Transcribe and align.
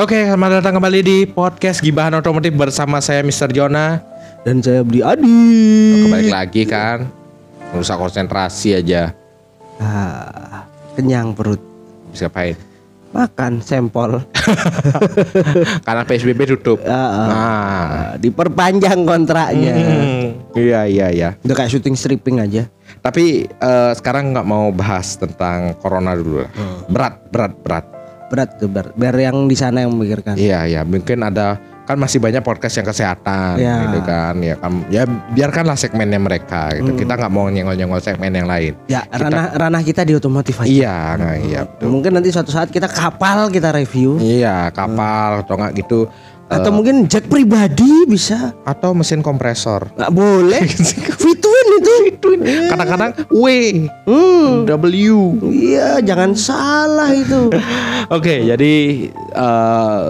Oke, 0.00 0.16
selamat 0.16 0.64
datang 0.64 0.80
kembali 0.80 1.00
di 1.04 1.18
podcast 1.28 1.84
Gibahan 1.84 2.16
Otomotif 2.16 2.56
bersama 2.56 3.04
saya 3.04 3.20
Mr. 3.20 3.52
Jona. 3.52 4.00
Dan 4.48 4.64
saya 4.64 4.80
beli 4.80 5.04
Adi. 5.04 5.28
Kembali 6.08 6.32
lagi 6.32 6.64
kan, 6.64 7.04
merusak 7.68 8.00
konsentrasi 8.00 8.80
aja. 8.80 9.12
Ah, 9.76 10.64
kenyang 10.96 11.36
perut. 11.36 11.60
Bisa 12.16 12.32
ngapain? 12.32 12.56
Makan 13.12 13.60
sampel. 13.60 14.24
Karena 15.84 16.08
PSBB 16.08 16.48
tutup. 16.48 16.80
Ah, 16.88 16.96
ah. 16.96 17.28
Nah, 17.28 18.00
Diperpanjang 18.16 19.04
kontraknya. 19.04 19.72
Hmm, 19.76 20.56
iya 20.56 20.88
iya 20.88 21.06
iya. 21.12 21.28
Udah 21.44 21.52
kayak 21.60 21.76
syuting 21.76 21.92
stripping 21.92 22.40
aja. 22.40 22.72
Tapi 23.04 23.44
eh, 23.52 23.92
sekarang 24.00 24.32
nggak 24.32 24.48
mau 24.48 24.72
bahas 24.72 25.20
tentang 25.20 25.76
corona 25.76 26.16
dulu. 26.16 26.40
lah. 26.40 26.50
Berat, 26.88 27.28
berat, 27.28 27.52
berat. 27.60 27.99
Berat 28.30 28.56
tuh 28.56 28.66
biar, 28.66 28.94
biar 28.94 29.14
yang 29.20 29.44
di 29.44 29.54
sana 29.54 29.82
yang 29.82 29.90
memikirkan. 29.90 30.38
Iya 30.38 30.62
iya, 30.64 30.80
mungkin 30.82 31.20
ada 31.20 31.58
kan 31.82 31.98
masih 31.98 32.22
banyak 32.22 32.38
podcast 32.40 32.78
yang 32.78 32.86
kesehatan 32.86 33.58
Iya. 33.58 33.74
gitu 33.82 33.98
kan 34.06 34.34
ya 34.38 34.54
kan 34.54 34.72
ya 34.86 35.02
biarkanlah 35.34 35.74
segmennya 35.74 36.22
mereka 36.22 36.70
gitu 36.70 36.94
kita 36.94 37.18
nggak 37.18 37.26
mau 37.28 37.50
nyenggol-nyenggol 37.50 37.98
segmen 37.98 38.30
yang 38.30 38.46
lain 38.46 38.78
Ya, 38.86 39.02
ranah 39.10 39.58
ranah 39.58 39.82
kita 39.82 40.06
di 40.06 40.14
otomotif 40.14 40.54
aja. 40.56 40.70
iya 40.70 40.96
nah, 41.18 41.34
iya 41.34 41.66
betul 41.66 41.90
Mungkin 41.90 42.14
nanti 42.14 42.30
suatu 42.30 42.54
saat 42.54 42.70
kita 42.70 42.86
kapal 42.86 43.50
kita 43.50 43.74
review 43.74 44.22
iya 44.22 44.70
kapal 44.70 45.42
atau 45.42 45.58
nggak 45.58 45.82
gitu 45.82 46.06
atau 46.46 46.70
mungkin 46.70 47.06
jet 47.06 47.26
pribadi 47.26 48.06
bisa. 48.06 48.54
atau 48.62 48.90
mesin 48.90 49.18
kompresor 49.18 49.90
Nggak 49.92 50.12
boleh. 50.12 50.62
Fitwin 51.22 51.39
itu. 51.78 52.28
kadang-kadang 52.70 53.12
W 53.30 53.44
Hmm. 54.06 54.66
W 54.66 54.84
Iya, 55.50 56.02
jangan 56.02 56.34
salah 56.34 57.14
itu. 57.14 57.50
Oke, 58.16 58.42
jadi 58.42 58.74
eh, 59.14 60.06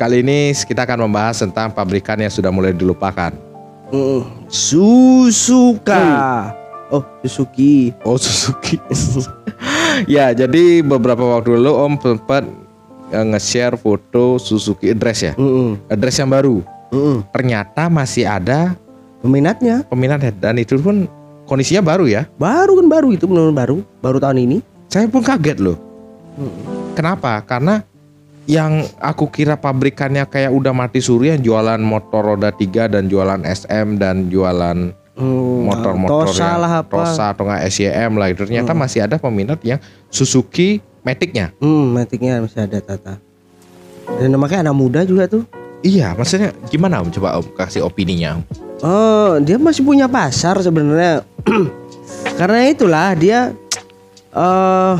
kali 0.00 0.24
ini 0.24 0.56
kita 0.56 0.88
akan 0.88 1.06
membahas 1.08 1.42
tentang 1.44 1.70
pabrikan 1.70 2.16
yang 2.16 2.32
sudah 2.32 2.48
mulai 2.48 2.72
dilupakan. 2.72 3.32
Mm, 3.92 4.48
Suzuka. 4.48 6.04
Oh, 6.88 7.04
Suzuki. 7.24 7.92
Oh, 8.04 8.16
Suzuki. 8.16 8.80
ya, 10.16 10.32
jadi 10.32 10.80
beberapa 10.80 11.20
waktu 11.24 11.60
lalu 11.60 11.72
Om 11.72 11.94
sempat 12.00 12.44
eh, 13.12 13.24
nge-share 13.32 13.76
foto 13.76 14.40
Suzuki 14.40 14.88
address 14.92 15.20
ya. 15.24 15.32
Mm-mm. 15.36 15.76
Address 15.92 16.20
yang 16.20 16.32
baru. 16.32 16.64
Mm-mm. 16.92 17.24
Ternyata 17.32 17.88
masih 17.92 18.24
ada 18.28 18.76
Peminatnya 19.22 19.86
peminatnya 19.86 20.34
dan 20.34 20.58
itu 20.58 20.76
pun 20.82 21.06
kondisinya 21.46 21.82
baru 21.82 22.10
ya. 22.10 22.26
baru 22.36 22.82
kan 22.82 22.86
baru 22.90 23.08
itu 23.14 23.24
benar 23.30 23.54
baru, 23.54 23.86
baru 24.02 24.18
tahun 24.18 24.38
ini. 24.42 24.58
Saya 24.90 25.06
pun 25.06 25.22
kaget 25.22 25.62
loh. 25.62 25.78
Kenapa? 26.98 27.40
Karena 27.46 27.80
yang 28.50 28.82
aku 28.98 29.30
kira 29.30 29.54
pabrikannya 29.54 30.26
kayak 30.26 30.50
udah 30.50 30.74
mati 30.74 30.98
suri 30.98 31.30
yang 31.30 31.40
jualan 31.40 31.78
motor 31.78 32.34
roda 32.34 32.50
3 32.50 32.90
dan 32.90 33.06
jualan 33.06 33.40
SM 33.46 33.96
dan 33.96 34.26
jualan 34.28 34.98
Hmm, 35.12 35.68
motor-motor 35.68 36.32
Tosa 36.32 36.56
yang 36.56 36.64
lah 36.64 36.72
apa. 36.80 37.04
Tosa 37.04 37.36
atau 37.36 37.44
nggak 37.44 37.68
SYM 37.68 38.16
lah 38.16 38.32
itu 38.32 38.48
ternyata 38.48 38.72
masih 38.72 39.04
ada 39.04 39.20
peminat 39.20 39.60
yang 39.60 39.76
Suzuki 40.08 40.80
Matic-nya. 41.02 41.50
Hmm, 41.58 41.92
metiknya 41.92 42.38
masih 42.40 42.62
ada 42.62 42.78
Tata. 42.78 43.18
Dan 44.22 44.38
makanya 44.38 44.70
anak 44.70 44.76
muda 44.78 45.00
juga 45.02 45.26
tuh. 45.26 45.42
Iya, 45.82 46.14
maksudnya 46.14 46.54
gimana 46.70 47.02
Om? 47.02 47.10
Coba 47.10 47.42
Om 47.42 47.46
kasih 47.58 47.82
opininya. 47.82 48.38
Om. 48.38 48.42
Oh, 48.82 49.38
dia 49.38 49.62
masih 49.62 49.86
punya 49.86 50.10
pasar 50.10 50.58
sebenarnya. 50.58 51.22
Karena 52.38 52.66
itulah 52.66 53.14
dia 53.14 53.54
eh 54.34 54.94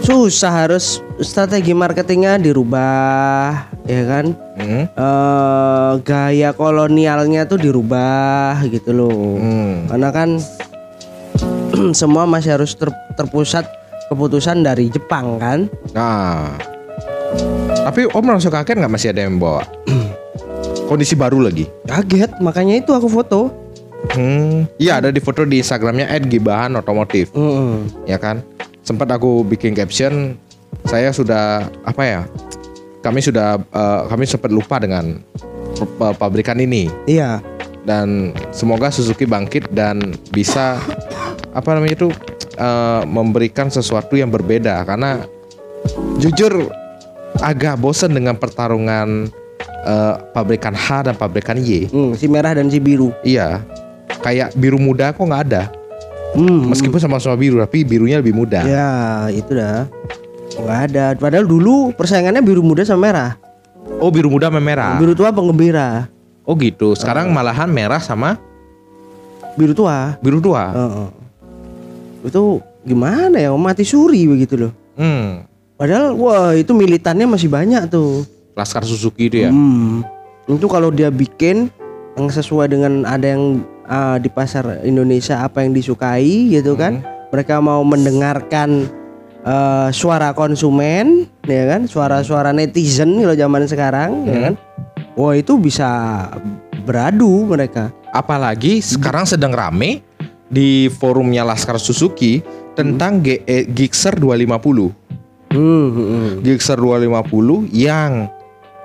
susah 0.00 0.52
harus 0.64 1.04
strategi 1.20 1.76
marketingnya 1.76 2.40
dirubah, 2.40 3.68
ya 3.84 4.02
kan? 4.08 4.26
Hmm. 4.56 4.88
eh 4.88 5.92
gaya 6.08 6.56
kolonialnya 6.56 7.44
tuh 7.44 7.60
dirubah 7.60 8.64
gitu 8.72 8.96
loh. 8.96 9.36
Hmm. 9.36 9.84
Karena 9.92 10.08
kan 10.08 10.28
semua 12.00 12.24
masih 12.24 12.56
harus 12.56 12.72
ter- 12.72 12.96
terpusat 13.12 13.68
keputusan 14.08 14.64
dari 14.64 14.88
Jepang 14.88 15.36
kan. 15.36 15.68
Nah. 15.92 16.56
Tapi 17.86 18.08
Om 18.08 18.24
langsung 18.24 18.50
kaget 18.50 18.80
nggak 18.80 18.94
masih 18.96 19.12
ada 19.12 19.20
yang 19.28 19.36
bawa? 19.36 19.68
Kondisi 20.86 21.14
baru 21.14 21.42
lagi. 21.42 21.66
Kaget, 21.84 22.38
makanya 22.38 22.78
itu 22.78 22.90
aku 22.90 23.10
foto. 23.10 23.50
Hmm. 24.14 24.70
Iya 24.78 25.02
ada 25.02 25.10
di 25.10 25.18
foto 25.18 25.42
di 25.42 25.58
Instagramnya 25.58 26.06
@gibahan 26.22 26.70
otomotif. 26.74 27.32
Mm-mm. 27.34 27.90
ya 28.06 28.22
kan 28.22 28.38
sempat 28.86 29.10
aku 29.10 29.42
bikin 29.42 29.74
caption 29.74 30.38
saya 30.86 31.10
sudah 31.10 31.66
apa 31.82 32.02
ya 32.06 32.20
kami 33.02 33.18
sudah 33.18 33.58
eh, 33.58 34.00
kami 34.06 34.22
sempat 34.22 34.54
lupa 34.54 34.78
dengan 34.78 35.18
pa- 35.98 36.14
pabrikan 36.14 36.54
ini 36.56 36.86
Iya. 37.04 37.42
dan 37.82 38.30
semoga 38.54 38.94
Suzuki 38.94 39.26
bangkit 39.26 39.74
dan 39.74 40.14
bisa 40.30 40.78
apa 41.50 41.74
namanya 41.74 41.98
itu 41.98 42.08
eh, 42.54 43.02
memberikan 43.10 43.66
sesuatu 43.66 44.14
yang 44.14 44.30
berbeda 44.30 44.86
karena 44.86 45.26
jujur 46.22 46.70
agak 47.42 47.74
bosen 47.76 48.14
dengan 48.14 48.38
pertarungan 48.38 49.34
eh, 49.86 50.14
pabrikan 50.30 50.74
H 50.74 50.86
dan 51.02 51.14
pabrikan 51.14 51.54
Y 51.56 51.86
Hmm, 51.86 52.12
si 52.12 52.26
merah 52.26 52.52
dan 52.52 52.66
si 52.66 52.76
biru. 52.76 53.14
iya 53.22 53.62
kayak 54.18 54.52
biru 54.52 54.76
muda 54.76 55.10
kok 55.10 55.22
nggak 55.22 55.44
ada 55.46 55.62
Hmm. 56.34 56.68
meskipun 56.68 56.98
sama-sama 56.98 57.32
biru 57.32 57.56
tapi 57.58 57.80
birunya 57.80 58.18
lebih 58.18 58.34
muda 58.34 58.60
Ya, 58.60 58.90
itu 59.30 59.56
dah. 59.56 59.88
Nggak 60.52 60.80
ada. 60.86 61.04
Padahal 61.14 61.44
dulu 61.44 61.92
persaingannya 61.92 62.40
biru 62.40 62.60
muda 62.60 62.82
sama 62.82 63.08
merah. 63.08 63.30
oh 63.96 64.10
biru 64.10 64.28
muda 64.28 64.48
sama 64.48 64.58
merah 64.58 64.98
Biru 64.98 65.12
tua 65.12 65.30
penggembira. 65.30 66.10
Oh 66.42 66.52
gitu. 66.54 66.92
Sekarang 66.92 67.30
malahan 67.30 67.66
merah 67.66 67.98
sama 67.98 68.36
Biru 69.54 69.72
tua. 69.72 70.20
biru 70.20 70.36
tua. 70.38 70.64
Heeh. 70.68 71.08
Itu 72.22 72.42
gimana 72.82 73.38
ya? 73.38 73.48
Mati 73.52 73.82
suri 73.82 74.26
begitu 74.26 74.58
loh. 74.58 74.72
Hmm. 74.94 75.46
Padahal 75.74 76.12
wah 76.12 76.52
itu 76.52 76.70
militannya 76.70 77.24
masih 77.26 77.48
banyak 77.48 77.88
tuh. 77.88 78.28
Laskar 78.56 78.82
Suzuki 78.88 79.28
itu 79.28 79.44
ya. 79.44 79.52
Hmm. 79.52 80.00
Itu 80.48 80.66
kalau 80.66 80.88
dia 80.88 81.12
bikin 81.12 81.68
yang 82.16 82.32
sesuai 82.32 82.72
dengan 82.72 83.04
ada 83.04 83.36
yang 83.36 83.60
ah, 83.84 84.16
di 84.16 84.32
pasar 84.32 84.80
Indonesia 84.82 85.44
apa 85.44 85.60
yang 85.60 85.76
disukai 85.76 86.56
gitu 86.56 86.72
kan. 86.74 87.04
Mereka 87.30 87.60
mau 87.60 87.84
mendengarkan 87.84 88.88
eh, 89.44 89.88
suara 89.92 90.32
konsumen 90.32 91.28
ya 91.44 91.76
kan, 91.76 91.84
suara-suara 91.84 92.56
netizen 92.56 93.20
kalau 93.20 93.36
zaman 93.36 93.68
sekarang 93.68 94.10
ya 94.24 94.38
kan. 94.50 94.54
Wah, 95.16 95.36
itu 95.36 95.60
bisa 95.60 95.88
beradu 96.88 97.44
mereka. 97.44 97.92
Apalagi 98.12 98.80
sekarang 98.80 99.28
sedang 99.28 99.52
rame 99.52 100.00
di 100.48 100.88
forumnya 100.88 101.44
Laskar 101.44 101.76
Suzuki 101.76 102.40
tentang 102.72 103.20
G- 103.20 103.42
eh, 103.44 103.64
Gixxer 103.68 104.16
250. 104.16 104.92
Hmm, 105.52 105.88
hmm, 105.88 105.92
hmm. 105.92 106.32
Gixxer 106.44 106.76
250 106.78 107.68
yang 107.72 108.28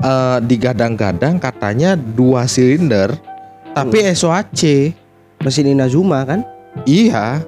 eh, 0.02 0.38
digadang-gadang 0.44 1.38
katanya 1.38 1.96
dua 1.96 2.50
silinder 2.50 3.32
tapi 3.72 4.04
SOHC. 4.04 4.92
Mesin 5.42 5.74
Inazuma 5.74 6.22
kan? 6.22 6.46
Iya. 6.86 7.42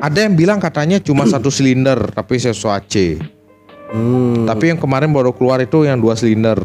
Ada 0.00 0.18
yang 0.24 0.34
bilang 0.38 0.62
katanya 0.62 1.02
cuma 1.02 1.26
satu 1.32 1.52
silinder 1.52 1.98
tapi 2.14 2.40
SOHC. 2.40 3.20
Hmm. 3.92 4.48
Tapi 4.48 4.74
yang 4.74 4.78
kemarin 4.80 5.12
baru 5.12 5.30
keluar 5.34 5.62
itu 5.62 5.86
yang 5.86 6.00
dua 6.00 6.16
silinder. 6.18 6.58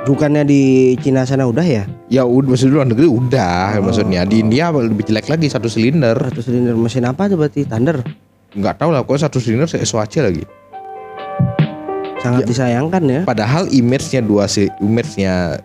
Bukannya 0.00 0.48
di 0.48 0.96
Cina 1.04 1.28
sana 1.28 1.44
udah 1.44 1.66
ya? 1.66 1.84
Ya 2.08 2.24
udah 2.24 2.56
maksudnya 2.56 2.80
luar 2.80 2.88
negeri 2.88 3.04
udah 3.04 3.84
maksudnya 3.84 4.24
di 4.24 4.40
India 4.40 4.72
lebih 4.72 5.04
jelek 5.04 5.28
lagi 5.28 5.52
satu 5.52 5.68
silinder. 5.68 6.16
Satu 6.32 6.40
silinder 6.40 6.72
mesin 6.72 7.04
apa 7.04 7.28
tuh 7.28 7.36
berarti? 7.36 7.68
Thunder. 7.68 8.00
Nggak 8.56 8.80
tahu 8.80 8.96
lah 8.96 9.04
kok 9.04 9.20
satu 9.20 9.36
silinder 9.36 9.68
SOHC 9.68 10.24
lagi. 10.24 10.44
Sangat 12.20 12.44
disayangkan 12.44 13.02
ya. 13.02 13.20
Padahal 13.24 13.66
image-nya 13.66 14.20
dua 14.20 14.44
si 14.44 14.68
image-nya 14.78 15.56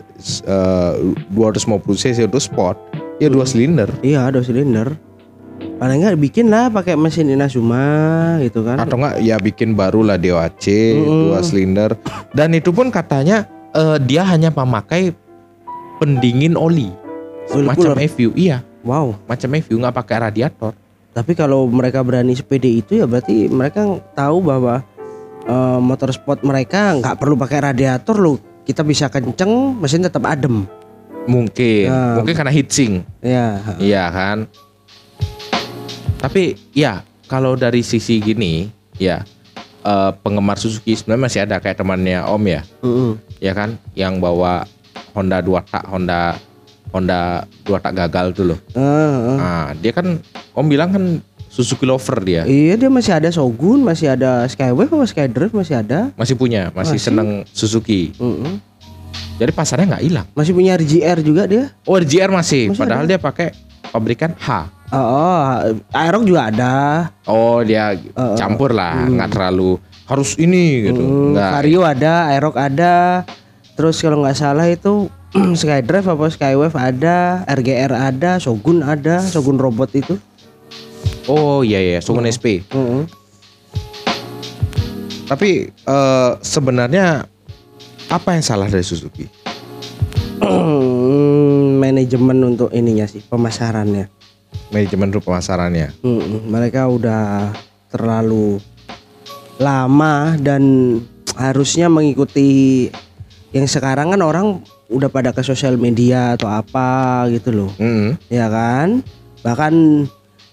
eh, 0.42 0.92
250 1.30 1.60
cc 1.94 2.18
itu 2.24 2.38
sport 2.38 2.80
ya 3.16 3.28
dua 3.28 3.44
silinder 3.44 3.88
Iya, 4.00 4.28
dua 4.28 4.40
silinder. 4.40 4.96
Paling 5.76 6.00
nggak 6.00 6.16
bikin 6.18 6.48
lah 6.48 6.68
pakai 6.68 6.96
mesin 6.96 7.28
Inazuma 7.28 7.84
gitu 8.40 8.60
kan. 8.62 8.76
atau 8.78 8.96
enggak 8.96 9.20
ya 9.20 9.36
bikin 9.36 9.72
baru 9.72 10.00
lah 10.02 10.16
DOAC 10.16 10.64
Mm-mm. 10.96 11.28
dua 11.28 11.40
silinder 11.40 11.90
dan 12.32 12.50
itu 12.50 12.68
pun 12.70 12.88
katanya 12.88 13.44
eh, 13.70 14.00
dia 14.00 14.24
hanya 14.24 14.48
memakai 14.50 15.12
pendingin 15.96 16.56
oli 16.56 16.88
Oil 17.48 17.62
macam 17.62 17.92
cooler. 17.92 18.00
EVU 18.02 18.32
iya 18.34 18.64
Wow. 18.80 19.18
macam 19.24 19.50
EVU 19.50 19.76
nggak 19.76 19.96
pakai 19.96 20.16
radiator 20.22 20.72
Tapi 21.10 21.32
kalau 21.32 21.64
mereka 21.66 22.00
berani 22.00 22.32
sepede 22.32 22.68
itu 22.70 22.92
ya 22.94 23.04
berarti 23.04 23.48
mereka 23.48 23.84
tahu 24.12 24.38
bahwa 24.38 24.84
eh, 25.46 25.78
motor 25.80 26.10
sport 26.10 26.42
mereka 26.42 26.98
nggak 26.98 27.16
perlu 27.16 27.34
pakai 27.38 27.72
radiator 27.72 28.18
loh. 28.18 28.38
Kita 28.66 28.82
bisa 28.82 29.06
kenceng, 29.06 29.78
mesin 29.78 30.02
tetap 30.02 30.26
adem. 30.26 30.66
mungkin 31.26 31.90
Nah. 31.90 32.22
mungkin 32.22 32.38
karena 32.38 32.54
heatsink 32.54 33.02
Ya. 33.18 33.58
Iya 33.82 34.04
kan. 34.14 34.46
Tapi 36.22 36.54
ya 36.70 37.02
kalau 37.26 37.58
dari 37.58 37.82
sisi 37.82 38.22
gini 38.22 38.70
ya 38.94 39.26
eh, 39.82 40.10
penggemar 40.22 40.54
Suzuki 40.58 40.94
sebenarnya 40.94 41.22
masih 41.26 41.40
ada 41.42 41.58
kayak 41.58 41.82
temannya 41.82 42.22
Om 42.26 42.42
ya, 42.46 42.62
Mm-mm. 42.82 43.10
ya 43.42 43.52
kan, 43.58 43.74
yang 43.98 44.22
bawa 44.22 44.66
Honda 45.14 45.42
dua 45.42 45.66
tak 45.66 45.82
Honda 45.90 46.38
Honda 46.94 47.42
dua 47.66 47.78
tak 47.82 47.98
gagal 47.98 48.30
tuh 48.30 48.54
loh. 48.54 48.58
Ah, 48.78 48.82
ah. 48.82 49.36
Nah, 49.36 49.66
dia 49.82 49.90
kan 49.90 50.22
Om 50.54 50.66
bilang 50.70 50.90
kan 50.94 51.04
Suzuki 51.56 51.88
lover 51.88 52.20
dia. 52.20 52.42
Iya 52.44 52.76
dia 52.76 52.92
masih 52.92 53.16
ada 53.16 53.32
Shogun, 53.32 53.80
masih 53.80 54.12
ada 54.12 54.44
Skywave 54.44 54.92
apa 54.92 55.06
Skydrive 55.08 55.56
masih 55.56 55.80
ada. 55.80 56.12
Masih 56.12 56.36
punya, 56.36 56.68
masih, 56.76 57.00
Masih. 57.00 57.00
seneng 57.00 57.28
Suzuki. 57.48 58.12
Mm-mm. 58.20 58.60
Jadi 59.40 59.52
pasarnya 59.56 59.96
nggak 59.96 60.04
hilang. 60.04 60.26
Masih 60.36 60.52
punya 60.52 60.76
RGR 60.76 61.24
juga 61.24 61.48
dia. 61.48 61.72
Oh, 61.88 61.96
GR 61.96 62.28
masih, 62.28 62.68
Masih 62.68 62.76
padahal 62.76 63.08
dia 63.08 63.16
pakai 63.16 63.56
pabrikan 63.88 64.36
H. 64.36 64.68
Oh, 64.92 65.00
oh 65.00 65.40
Aerox 65.96 66.22
juga 66.28 66.52
ada. 66.52 66.74
Oh, 67.24 67.64
dia 67.64 67.96
Oh, 68.12 68.36
campur 68.36 68.76
lah, 68.76 69.08
nggak 69.08 69.32
terlalu 69.32 69.80
harus 70.06 70.36
ini 70.36 70.92
gitu. 70.92 71.00
Hmm, 71.02 71.32
Nggak. 71.32 71.50
Vario 71.56 71.80
ada, 71.88 72.14
Aerox 72.36 72.54
ada. 72.54 72.94
Terus 73.76 73.96
kalau 74.00 74.20
nggak 74.20 74.36
salah 74.36 74.68
itu 74.68 75.08
Skydrive 75.60 76.04
apa 76.06 76.24
Skywave 76.28 76.76
ada, 76.76 77.44
RGR 77.48 77.92
ada, 77.96 78.36
Shogun 78.36 78.84
ada, 78.84 79.24
Shogun 79.24 79.56
robot 79.56 79.96
itu. 79.96 80.20
Oh 81.26 81.66
iya 81.66 81.82
iya, 81.82 81.98
Shogun 81.98 82.30
SP. 82.30 82.62
Mm-mm. 82.70 83.06
Tapi 85.26 85.70
eh, 85.70 86.30
sebenarnya 86.38 87.26
apa 88.06 88.28
yang 88.38 88.44
salah 88.46 88.70
dari 88.70 88.86
Suzuki? 88.86 89.26
Manajemen 91.76 92.38
untuk 92.54 92.70
ininya 92.70 93.10
sih, 93.10 93.22
pemasarannya. 93.26 94.06
Manajemen 94.70 95.10
untuk 95.10 95.26
pemasarannya. 95.26 95.98
Mm-mm. 96.06 96.46
Mereka 96.46 96.86
udah 96.86 97.50
terlalu 97.90 98.62
lama 99.58 100.36
dan 100.38 100.62
harusnya 101.36 101.90
mengikuti 101.90 102.86
yang 103.50 103.66
sekarang 103.66 104.12
kan 104.12 104.20
orang 104.20 104.46
udah 104.86 105.10
pada 105.10 105.34
ke 105.34 105.42
sosial 105.42 105.74
media 105.80 106.38
atau 106.38 106.46
apa 106.46 107.24
gitu 107.32 107.50
loh. 107.50 107.70
Mm. 107.80 108.14
ya 108.30 108.46
kan 108.46 109.02
bahkan 109.42 110.06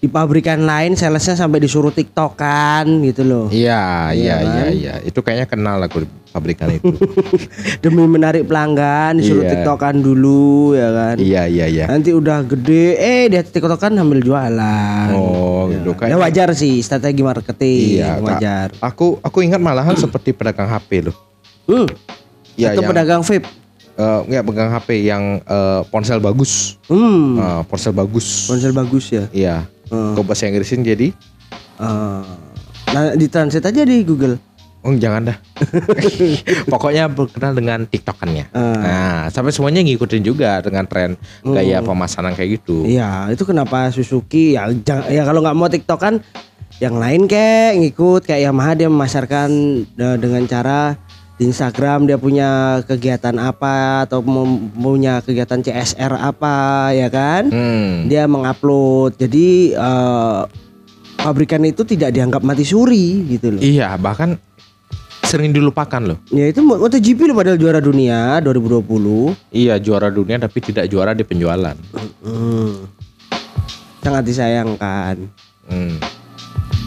di 0.04 0.10
pabrikan 0.10 0.60
lain 0.62 0.92
salesnya 0.92 1.32
sampai 1.34 1.56
disuruh 1.58 1.88
tiktokan 1.88 2.84
gitu 3.00 3.24
loh 3.24 3.46
Iya 3.48 4.12
iya 4.12 4.12
Iya 4.12 4.36
iya 4.36 4.52
kan? 4.60 4.72
iya. 4.74 4.94
Itu 5.00 5.24
kayaknya 5.24 5.48
kenal 5.48 5.80
aku 5.80 6.04
di 6.04 6.08
pabrikan 6.28 6.68
itu. 6.68 6.92
demi 7.80 8.04
menarik 8.04 8.44
pelanggan 8.44 9.16
disuruh 9.16 9.42
Iya. 9.42 9.52
tiktokan 9.56 9.96
dulu 9.98 10.74
ya 10.74 10.88
kan 10.90 11.16
iya 11.16 11.42
iya 11.46 11.64
iya. 11.64 11.84
nanti 11.86 12.10
udah 12.10 12.44
gede 12.44 12.86
eh 12.94 13.22
dia 13.26 13.40
tiktokan 13.40 13.94
sambil 13.94 14.20
jualan 14.20 15.08
Oh 15.10 15.70
ya. 15.70 15.80
gitu 15.80 15.90
ya 15.94 15.96
kayak. 16.04 16.20
wajar 16.20 16.48
sih 16.52 16.78
strategi 16.78 17.22
marketing 17.22 17.96
Iya, 17.96 18.10
Kak. 18.12 18.20
wajar 18.20 18.68
Aku 18.82 19.16
aku 19.18 19.38
ingat 19.40 19.58
malahan 19.58 19.96
seperti 19.96 20.30
pedagang 20.30 20.68
HP 20.68 21.00
loh. 21.02 21.16
hmm. 21.64 21.88
Iya 22.54 22.70
atau 22.70 22.82
yang 22.82 22.90
pedagang 22.90 23.22
vape 23.22 23.48
eh, 23.94 24.20
nggak 24.26 24.44
pegang 24.44 24.70
HP 24.70 24.88
yang 25.02 25.24
eh, 25.40 25.80
ponsel 25.86 26.18
bagus. 26.18 26.76
hmm. 26.84 27.30
Eh, 27.36 27.60
ponsel 27.64 27.90
bagus. 27.90 28.44
ponsel 28.44 28.70
bagus 28.70 29.04
ya 29.08 29.24
Iya. 29.30 29.56
Hmm. 29.86 30.14
Kau 30.14 30.24
bahasa 30.24 30.46
Inggrisin 30.46 30.80
jadi 30.80 31.12
Ah. 31.74 32.22
nah 32.86 33.12
ditranslate 33.12 33.66
aja 33.66 33.82
di 33.82 34.00
Google 34.00 34.38
Oh 34.84 34.92
jangan 34.92 35.32
dah. 35.32 35.38
Pokoknya 36.68 37.08
berkenal 37.08 37.56
dengan 37.56 37.88
TikTokannya. 37.88 38.52
Ah. 38.52 38.76
Nah, 38.76 39.20
sampai 39.32 39.48
semuanya 39.48 39.80
ngikutin 39.80 40.20
juga 40.20 40.60
dengan 40.60 40.84
tren 40.84 41.16
gaya 41.42 41.80
pemasaran 41.80 42.36
kayak 42.36 42.60
gitu. 42.60 42.84
Iya, 42.84 43.32
itu 43.32 43.48
kenapa 43.48 43.88
Suzuki 43.88 44.52
ya 44.52 44.68
jang- 44.76 45.08
ya 45.08 45.24
kalau 45.24 45.40
nggak 45.40 45.56
mau 45.56 45.72
TikTok 45.72 45.96
kan 45.98 46.14
yang 46.84 47.00
lain 47.00 47.24
kek 47.24 47.80
ngikut 47.80 48.28
kayak 48.28 48.44
Yamaha 48.44 48.76
dia 48.76 48.92
memasarkan 48.92 49.48
eh, 49.88 50.16
dengan 50.20 50.44
cara 50.44 51.00
di 51.34 51.50
Instagram 51.50 52.06
dia 52.06 52.14
punya 52.14 52.78
kegiatan 52.86 53.34
apa 53.42 54.06
atau 54.06 54.22
punya 54.78 55.18
kegiatan 55.18 55.58
CSR 55.58 56.14
apa 56.14 56.90
ya 56.94 57.10
kan? 57.10 57.50
Hmm. 57.50 58.06
Dia 58.06 58.30
mengupload. 58.30 59.18
Jadi 59.18 59.74
eh, 59.74 60.40
pabrikan 61.18 61.66
itu 61.66 61.82
tidak 61.82 62.14
dianggap 62.14 62.42
mati 62.46 62.62
suri 62.62 63.26
gitu 63.34 63.58
loh. 63.58 63.62
Iya, 63.62 63.98
bahkan 63.98 64.38
sering 65.26 65.50
dilupakan 65.50 66.14
loh. 66.14 66.18
Ya 66.30 66.46
itu 66.46 66.62
MotoGP 66.62 67.26
loh 67.26 67.34
padahal 67.34 67.58
juara 67.58 67.82
dunia 67.82 68.38
2020. 68.38 69.34
Iya, 69.50 69.74
juara 69.82 70.14
dunia 70.14 70.38
tapi 70.38 70.62
tidak 70.62 70.86
juara 70.86 71.18
di 71.18 71.26
penjualan. 71.26 71.74
Hmm. 72.22 72.86
Sangat 74.06 74.22
disayangkan. 74.22 75.26
Hmm. 75.66 75.98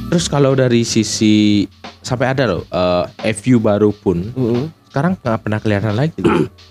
Terus 0.08 0.32
kalau 0.32 0.56
dari 0.56 0.88
sisi 0.88 1.68
sampai 2.08 2.32
ada 2.32 2.48
loh 2.48 2.64
eh, 2.64 3.04
FU 3.36 3.60
baru 3.60 3.92
pun 3.92 4.32
Mm-mm. 4.32 4.72
sekarang 4.88 5.20
nggak 5.20 5.40
pernah 5.44 5.60
kelihatan 5.60 5.94
lagi. 5.94 6.24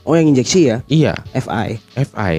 Oh 0.03 0.17
yang 0.17 0.33
injeksi 0.33 0.73
ya, 0.73 0.77
iya, 0.89 1.13
FI. 1.31 1.77
FI. 1.95 2.35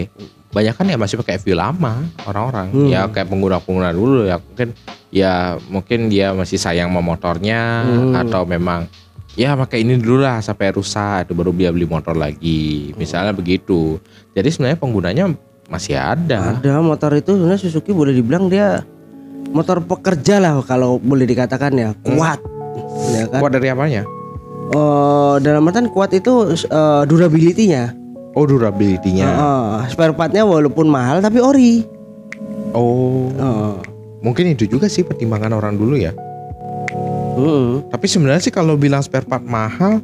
Banyak 0.47 0.73
kan 0.73 0.89
ya 0.89 0.97
masih 0.97 1.21
pakai 1.21 1.37
FU 1.37 1.53
lama 1.53 2.01
orang-orang. 2.25 2.73
Hmm. 2.73 2.89
Ya 2.89 3.05
kayak 3.05 3.29
pengguna-pengguna 3.29 3.93
dulu 3.93 4.25
ya 4.25 4.41
mungkin 4.41 4.73
ya 5.13 5.33
mungkin 5.69 5.99
dia 6.09 6.33
masih 6.33 6.57
sayang 6.57 6.89
sama 6.89 6.99
motornya 6.99 7.85
Hmm. 7.85 8.17
atau 8.17 8.41
memang 8.43 8.89
ya 9.37 9.53
pakai 9.53 9.85
ini 9.85 10.01
dulu 10.01 10.25
lah 10.25 10.41
sampai 10.41 10.73
rusak 10.73 11.29
itu 11.29 11.37
baru 11.37 11.53
dia 11.53 11.69
beli 11.69 11.85
motor 11.85 12.17
lagi. 12.17 12.91
Misalnya 12.97 13.31
begitu. 13.31 14.01
Jadi 14.33 14.49
sebenarnya 14.49 14.79
penggunanya 14.81 15.25
masih 15.69 15.93
ada. 15.93 16.57
Ada 16.57 16.81
motor 16.81 17.13
itu 17.13 17.37
sebenarnya 17.37 17.59
Suzuki 17.61 17.91
boleh 17.93 18.17
dibilang 18.17 18.49
dia 18.49 18.81
motor 19.53 19.79
pekerja 19.79 20.41
lah 20.41 20.57
kalau 20.65 20.97
boleh 20.97 21.23
dikatakan 21.23 21.71
ya 21.75 21.91
kuat. 22.01 22.39
Ya 23.13 23.23
kan? 23.29 23.39
Kuat 23.41 23.51
dari 23.53 23.67
apanya? 23.71 24.03
Oh, 24.75 25.39
dalam 25.39 25.63
artian 25.69 25.87
kuat 25.91 26.11
itu 26.11 26.51
eh, 26.51 27.03
durability-nya. 27.07 27.95
Oh 28.37 28.45
durability-nya. 28.45 29.25
Heeh, 29.25 29.73
spare 29.89 30.13
part-nya 30.13 30.45
walaupun 30.45 30.85
mahal 30.91 31.23
tapi 31.23 31.41
ori. 31.41 31.81
Oh, 32.75 33.31
Heeh. 33.33 33.73
mungkin 34.21 34.53
itu 34.53 34.67
juga 34.67 34.91
sih 34.91 35.01
pertimbangan 35.01 35.55
orang 35.55 35.79
dulu 35.79 35.97
ya. 35.97 36.13
Mm. 37.37 37.93
Tapi 37.93 38.05
sebenarnya 38.09 38.41
sih 38.49 38.53
kalau 38.53 38.73
bilang 38.77 39.01
spare 39.01 39.25
part 39.25 39.45
mahal, 39.45 40.01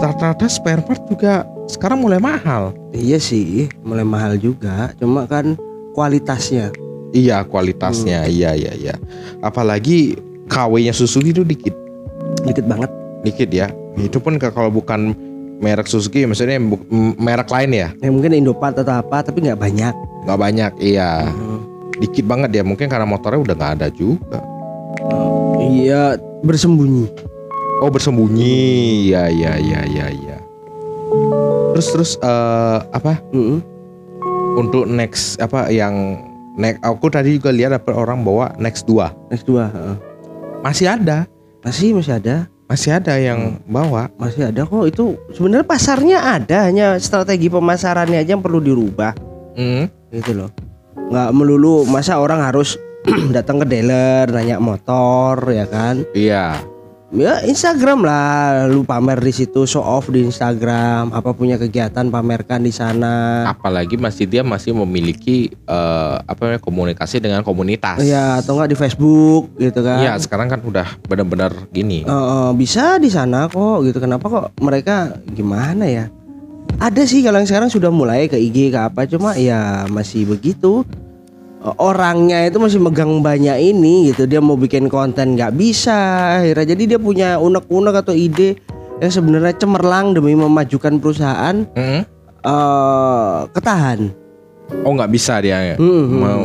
rata-rata 0.00 0.46
spare 0.46 0.84
part 0.84 1.00
juga 1.08 1.48
sekarang 1.66 2.04
mulai 2.04 2.20
mahal. 2.20 2.76
Iya 2.92 3.16
sih, 3.16 3.68
mulai 3.80 4.04
mahal 4.04 4.36
juga. 4.36 4.92
Cuma 5.00 5.24
kan 5.24 5.56
kualitasnya. 5.96 6.70
Iya 7.10 7.42
kualitasnya, 7.42 8.30
iya 8.30 8.54
iya 8.54 8.70
iya. 8.76 8.94
Apalagi 9.42 10.14
KW-nya 10.46 10.94
Suzuki 10.94 11.34
itu 11.34 11.42
dikit, 11.42 11.74
Dikit 12.42 12.64
banget. 12.64 12.90
dikit 13.20 13.50
ya. 13.50 13.68
Itu 13.96 14.16
pun 14.16 14.36
kalau 14.36 14.70
bukan 14.70 15.12
merek 15.60 15.84
Suzuki, 15.84 16.24
maksudnya 16.24 16.56
merek 17.20 17.46
lain 17.46 17.70
ya, 17.70 17.88
Ya 17.98 18.08
mungkin 18.08 18.32
Indopart 18.32 18.74
atau 18.74 18.96
apa 18.96 19.20
tapi 19.20 19.44
nggak 19.44 19.60
banyak. 19.60 19.92
nggak 20.24 20.38
banyak. 20.38 20.72
Iya, 20.80 21.28
Hmm. 21.28 21.60
dikit 21.96 22.24
banget 22.24 22.50
ya. 22.50 22.62
Mungkin 22.62 22.88
karena 22.88 23.04
motornya 23.04 23.40
udah 23.42 23.54
nggak 23.54 23.72
ada 23.76 23.88
juga. 23.90 24.40
Iya, 25.60 26.16
bersembunyi. 26.40 27.12
Oh 27.80 27.88
bersembunyi, 27.88 28.56
iya 29.06 29.28
iya 29.28 29.52
iya 29.56 29.80
iya 29.84 30.06
iya. 30.10 30.36
Terus 31.72 31.86
terus 31.90 32.10
eh, 32.16 32.78
apa? 32.86 33.20
Mm-mm. 33.30 33.60
untuk 34.50 34.84
next 34.84 35.38
apa 35.38 35.70
yang 35.70 36.18
next 36.54 36.82
aku 36.82 37.06
tadi 37.06 37.36
juga 37.36 37.48
lihat 37.48 37.70
ada 37.72 37.92
orang 37.94 38.20
bawa 38.20 38.50
next 38.56 38.82
2 38.84 39.30
Next 39.30 39.46
dua. 39.46 39.70
heeh. 39.70 39.96
masih 40.60 40.90
ada 40.90 41.24
Masih 41.60 41.92
masih 41.92 42.16
ada. 42.16 42.36
masih 42.70 42.94
ada 42.94 43.18
yang 43.18 43.58
bawa. 43.66 44.06
Masih 44.14 44.46
ada 44.46 44.62
kok. 44.62 44.86
Itu 44.86 45.18
sebenarnya 45.34 45.66
pasarnya 45.66 46.18
ada 46.22 46.70
hanya 46.70 46.94
strategi 47.02 47.50
pemasarannya 47.50 48.22
aja 48.22 48.38
yang 48.38 48.44
perlu 48.44 48.62
dirubah. 48.62 49.12
Hmm. 49.58 49.90
gitu 50.14 50.38
loh. 50.38 50.50
Nggak 51.10 51.30
melulu 51.34 51.82
masa 51.90 52.22
orang 52.22 52.38
harus 52.38 52.78
datang 53.34 53.58
ke 53.62 53.66
dealer 53.66 54.30
nanya 54.30 54.62
motor 54.62 55.42
ya 55.50 55.66
kan? 55.66 56.06
Iya 56.14 56.62
ya 57.14 57.42
Instagram 57.42 58.06
lah. 58.06 58.66
Lu 58.70 58.86
pamer 58.86 59.18
di 59.18 59.32
situ 59.34 59.66
show 59.66 59.82
off 59.82 60.08
di 60.08 60.22
Instagram. 60.22 61.10
Apa 61.10 61.34
punya 61.34 61.58
kegiatan 61.58 62.06
pamerkan 62.08 62.62
di 62.62 62.72
sana. 62.72 63.44
Apalagi 63.50 63.98
masih 63.98 64.26
dia 64.30 64.42
masih 64.46 64.74
memiliki 64.74 65.50
eh, 65.50 66.16
apa 66.22 66.38
namanya 66.46 66.62
komunikasi 66.62 67.18
dengan 67.18 67.42
komunitas. 67.42 68.00
Ya 68.02 68.38
atau 68.38 68.58
enggak 68.58 68.70
di 68.72 68.78
Facebook 68.78 69.50
gitu 69.58 69.80
kan. 69.82 70.00
Iya, 70.02 70.12
sekarang 70.22 70.48
kan 70.48 70.60
udah 70.62 70.86
benar-benar 71.06 71.52
gini. 71.74 72.06
Eh, 72.06 72.50
bisa 72.54 72.96
di 73.02 73.10
sana 73.10 73.50
kok 73.50 73.82
gitu. 73.86 73.98
Kenapa 73.98 74.26
kok 74.30 74.46
mereka 74.62 75.18
gimana 75.34 75.86
ya? 75.86 76.06
Ada 76.80 77.04
sih 77.04 77.20
kalau 77.20 77.42
yang 77.42 77.50
sekarang 77.50 77.68
sudah 77.68 77.92
mulai 77.92 78.30
ke 78.30 78.38
IG 78.40 78.72
ke 78.72 78.78
apa 78.80 79.04
cuma 79.04 79.36
ya 79.36 79.84
masih 79.90 80.24
begitu 80.24 80.86
orangnya 81.76 82.48
itu 82.48 82.56
masih 82.56 82.80
megang 82.80 83.20
banyak 83.20 83.56
ini 83.60 84.12
gitu 84.12 84.24
dia 84.24 84.40
mau 84.40 84.56
bikin 84.56 84.88
konten 84.88 85.36
nggak 85.36 85.52
bisa 85.52 85.96
akhirnya 86.40 86.72
jadi 86.72 86.82
dia 86.96 86.98
punya 86.98 87.36
unek-unek 87.36 88.00
atau 88.00 88.16
ide 88.16 88.56
yang 89.00 89.12
sebenarnya 89.12 89.56
cemerlang 89.56 90.16
demi 90.16 90.32
memajukan 90.32 90.96
perusahaan 90.96 91.64
Hmm? 91.76 92.02
eh 92.40 93.38
ketahan 93.52 94.08
oh 94.82 94.92
nggak 94.96 95.12
bisa 95.12 95.44
dia 95.44 95.74
ya 95.74 95.76
Hmm, 95.76 96.04
hmm. 96.08 96.20
mau 96.20 96.42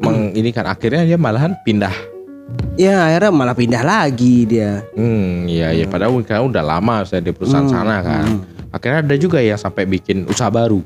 meng 0.00 0.32
ini 0.32 0.48
kan 0.48 0.64
akhirnya 0.64 1.04
dia 1.04 1.20
malahan 1.20 1.52
pindah 1.60 1.92
Ya 2.78 3.10
akhirnya 3.10 3.32
malah 3.34 3.56
pindah 3.58 3.82
lagi 3.82 4.46
dia. 4.46 4.84
Hmm, 4.94 5.50
iya 5.50 5.74
iya 5.74 5.88
padahal 5.88 6.14
kan 6.22 6.46
udah 6.46 6.62
lama 6.62 7.02
saya 7.02 7.18
di 7.18 7.34
perusahaan 7.34 7.66
sana 7.66 8.04
kan. 8.04 8.38
Akhirnya 8.70 9.02
ada 9.02 9.16
juga 9.18 9.42
yang 9.42 9.58
sampai 9.58 9.82
bikin 9.82 10.28
usaha 10.30 10.46
baru. 10.46 10.78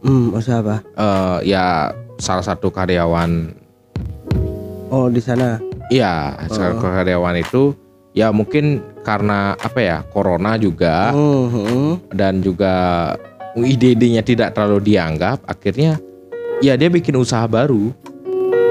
Hmm, 0.00 0.32
usaha 0.32 0.64
apa? 0.64 0.80
Eh 0.96 1.52
ya 1.52 1.92
salah 2.22 2.46
satu 2.46 2.70
karyawan 2.70 3.50
Oh 4.92 5.08
di 5.08 5.18
sana. 5.18 5.56
iya, 5.88 6.36
salah 6.46 6.76
satu 6.76 6.84
karyawan 6.86 7.40
itu 7.40 7.72
ya 8.12 8.28
mungkin 8.30 8.78
karena 9.02 9.56
apa 9.56 9.80
ya? 9.80 9.98
Corona 10.06 10.54
juga 10.54 11.10
hmm. 11.10 12.12
dan 12.12 12.38
juga 12.38 12.72
ide-idenya 13.56 14.22
tidak 14.22 14.52
terlalu 14.52 14.92
dianggap, 14.92 15.40
akhirnya 15.44 15.96
ya 16.60 16.76
dia 16.76 16.86
bikin 16.86 17.16
usaha 17.16 17.48
baru. 17.48 17.90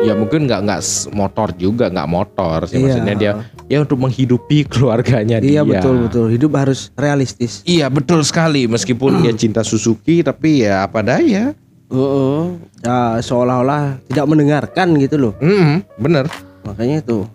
Ya 0.01 0.17
mungkin 0.17 0.49
nggak 0.49 0.61
nggak 0.65 0.81
motor 1.13 1.53
juga 1.53 1.85
nggak 1.85 2.09
motor 2.09 2.65
sih 2.65 2.77
Iya. 2.77 2.85
maksudnya 2.89 3.13
dia 3.13 3.31
ya 3.69 3.77
untuk 3.85 4.01
menghidupi 4.01 4.65
keluarganya 4.71 5.37
Iya 5.37 5.61
dia. 5.61 5.77
betul 5.77 6.05
betul. 6.05 6.25
Hidup 6.29 6.51
harus 6.57 6.89
realistis. 6.97 7.61
Iya 7.65 7.85
betul 7.85 8.25
sekali 8.25 8.65
meskipun 8.65 9.21
dia 9.21 9.33
cinta 9.33 9.61
Suzuki 9.61 10.21
tapi 10.21 10.65
ya 10.65 10.85
apa 10.85 11.01
daya. 11.01 11.53
Heeh. 11.91 12.41
Ya, 12.81 13.19
seolah-olah 13.19 13.99
tidak 14.07 14.25
mendengarkan 14.25 14.95
gitu 14.97 15.15
loh. 15.19 15.33
Mm, 15.43 15.83
bener. 15.99 16.25
Makanya 16.63 17.03
itu 17.03 17.27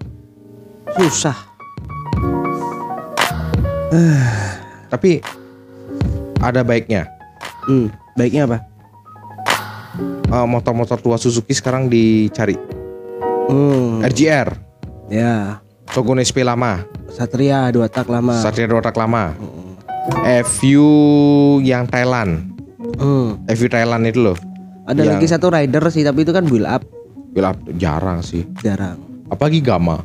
susah. 0.96 1.36
Tapi 4.92 5.20
ada 6.40 6.64
baiknya. 6.64 7.06
Hmm, 7.68 7.92
baiknya 8.16 8.48
apa? 8.48 8.58
Eh, 10.26 10.46
motor-motor 10.46 10.98
tua 10.98 11.16
Suzuki 11.20 11.54
sekarang 11.54 11.86
dicari. 11.86 12.56
Hmm, 13.46 14.02
RGR, 14.02 14.48
ya. 15.06 15.62
Shogun 15.94 16.18
SP 16.18 16.42
lama, 16.42 16.82
Satria 17.14 17.70
dua 17.70 17.86
tak 17.86 18.10
lama. 18.10 18.34
Satria 18.42 18.66
dua 18.66 18.82
tak 18.82 18.98
lama, 18.98 19.38
FU 20.42 20.90
yang 21.62 21.86
Thailand, 21.86 22.55
Hmm. 22.96 23.44
FU 23.46 23.66
Thailand 23.66 24.02
itu 24.04 24.20
loh. 24.22 24.36
Ada 24.84 25.02
Yang- 25.02 25.10
lagi 25.12 25.26
satu 25.28 25.46
rider 25.48 25.84
sih 25.88 26.02
tapi 26.02 26.22
itu 26.22 26.30
kan 26.30 26.44
build 26.44 26.64
up 26.64 26.82
Bila 27.30 27.52
jarang 27.76 28.20
sih. 28.20 28.46
jarang. 28.58 28.96
Apalagi 29.26 29.60
Gama, 29.60 30.00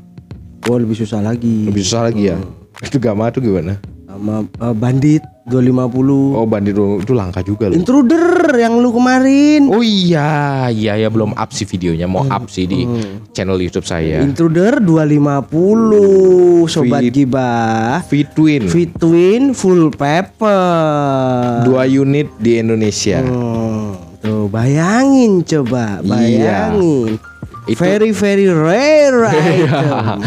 Oh 0.64 0.76
lebih 0.76 0.94
susah 0.96 1.22
lagi. 1.22 1.66
lebih 1.66 1.82
susah 1.82 2.06
lagi 2.06 2.28
ya. 2.28 2.38
Itu 2.82 2.98
Gama 2.98 3.30
itu 3.30 3.40
gimana? 3.40 3.78
Sama 4.22 4.46
eh, 4.46 4.76
Bandit 4.78 5.26
250. 5.50 6.38
Oh 6.38 6.46
bandit 6.46 6.78
itu 6.78 7.12
langka 7.12 7.42
juga 7.42 7.66
loh. 7.66 7.74
Intruder 7.74 8.22
yang 8.54 8.78
lu 8.78 8.94
kemarin. 8.94 9.66
Oh 9.68 9.82
iya, 9.82 10.70
iya 10.70 10.94
ya 10.96 11.10
belum 11.10 11.34
up 11.34 11.50
sih 11.50 11.66
videonya, 11.66 12.06
mau 12.06 12.22
up 12.24 12.46
sih 12.46 12.70
di 12.70 12.86
channel 13.34 13.58
YouTube 13.58 13.82
saya. 13.84 14.22
Intruder 14.22 14.78
250 14.78 16.70
sobat 16.70 17.02
Fit- 17.02 17.14
gibah. 17.18 18.06
V-Twin, 18.06 18.70
Fitwin 18.70 19.44
full 19.52 19.90
pepper. 19.90 21.66
dua 21.66 21.84
unit 21.84 22.30
di 22.38 22.62
Indonesia. 22.62 23.20
Hmm, 23.20 23.98
tuh 24.22 24.46
bayangin 24.46 25.42
coba, 25.42 26.00
Iya. 26.00 26.06
bayangin. 26.06 27.18
Itu- 27.64 27.78
Very 27.78 28.10
very 28.12 28.46
rare 28.46 29.26
item. 29.32 30.22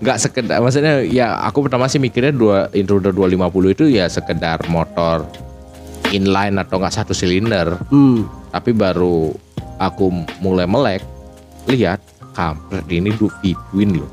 Nggak 0.00 0.18
sekedar 0.18 0.56
maksudnya 0.58 1.00
ya 1.02 1.36
aku 1.40 1.62
pertama 1.62 1.84
sih 1.84 1.96
mikirnya 1.96 2.32
dua 2.32 2.58
intruder 2.72 3.12
250 3.12 3.36
itu 3.70 3.84
ya 3.90 4.06
sekedar 4.06 4.56
motor 4.66 5.28
inline 6.10 6.56
atau 6.56 6.80
nggak 6.80 6.94
satu 6.94 7.12
silinder 7.12 7.76
Hmm. 7.86 8.24
tapi 8.48 8.72
baru 8.72 9.30
aku 9.76 10.08
mulai 10.40 10.64
melek 10.64 11.04
lihat 11.66 12.00
kampret 12.32 12.88
ini 12.88 13.12
du 13.12 13.28
V-twin 13.38 13.96
loh 13.96 14.08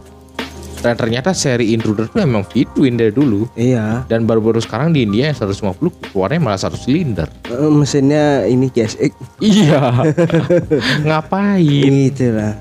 dan 0.78 0.94
ternyata 0.94 1.32
seri 1.32 1.72
intruder 1.72 2.06
itu 2.06 2.20
emang 2.20 2.44
V-twin 2.44 2.94
dari 2.94 3.10
dulu 3.10 3.50
Iya. 3.54 4.06
dan 4.06 4.24
baru-baru 4.24 4.60
sekarang 4.60 4.92
di 4.92 5.02
India 5.02 5.32
yang 5.32 5.38
150 5.40 5.74
keluarnya 6.06 6.38
malah 6.38 6.60
satu 6.60 6.76
silinder 6.76 7.26
Eh, 7.48 7.72
mesinnya 7.72 8.44
ini 8.44 8.68
GSX 8.68 9.16
iya 9.40 10.04
ngapain 11.08 11.64
gitu 12.04 12.30
lah. 12.32 12.54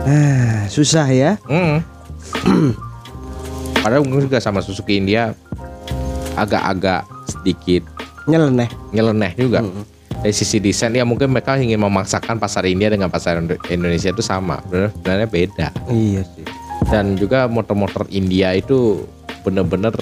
Ah, 0.00 0.64
susah 0.66 1.06
ya. 1.10 1.34
Hmm. 1.44 1.82
Padahal 3.80 4.04
mungkin 4.04 4.28
juga 4.28 4.38
sama 4.38 4.60
Suzuki 4.60 4.96
India 4.96 5.32
agak-agak 6.34 7.04
sedikit 7.26 7.82
Nyeleneh. 8.24 8.68
nyeleneh 8.92 9.32
juga. 9.34 9.64
Dari 10.20 10.36
sisi 10.36 10.60
desain 10.60 10.92
ya 10.92 11.02
mungkin 11.02 11.32
mereka 11.32 11.56
ingin 11.56 11.80
memaksakan 11.80 12.36
pasar 12.36 12.68
India 12.68 12.92
dengan 12.92 13.08
pasar 13.08 13.40
Indo- 13.40 13.56
Indonesia 13.66 14.12
itu 14.12 14.20
sama. 14.20 14.60
Benar- 14.68 14.92
Sebenarnya 14.92 15.28
beda. 15.28 15.68
Iya 15.88 16.22
sih. 16.28 16.44
Dan 16.86 17.16
juga 17.16 17.48
motor-motor 17.48 18.04
India 18.10 18.52
itu 18.52 19.08
bener-bener 19.40 19.96